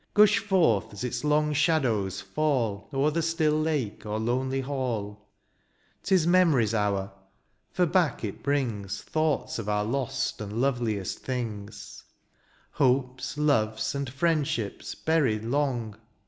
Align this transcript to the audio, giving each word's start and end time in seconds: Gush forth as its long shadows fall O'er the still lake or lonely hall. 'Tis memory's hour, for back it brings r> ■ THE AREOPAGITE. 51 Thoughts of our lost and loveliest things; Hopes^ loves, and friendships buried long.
Gush 0.15 0.39
forth 0.39 0.93
as 0.93 1.03
its 1.03 1.23
long 1.23 1.53
shadows 1.53 2.21
fall 2.21 2.89
O'er 2.91 3.11
the 3.11 3.21
still 3.21 3.61
lake 3.61 4.03
or 4.03 4.17
lonely 4.19 4.61
hall. 4.61 5.27
'Tis 6.01 6.25
memory's 6.25 6.73
hour, 6.73 7.11
for 7.71 7.85
back 7.85 8.23
it 8.23 8.41
brings 8.41 8.65
r> 8.97 8.97
■ 8.97 8.97
THE 8.97 8.97
AREOPAGITE. 8.97 9.03
51 9.05 9.13
Thoughts 9.13 9.59
of 9.59 9.69
our 9.69 9.85
lost 9.85 10.41
and 10.41 10.59
loveliest 10.59 11.19
things; 11.19 12.03
Hopes^ 12.77 13.35
loves, 13.37 13.93
and 13.93 14.09
friendships 14.09 14.95
buried 14.95 15.45
long. 15.45 15.95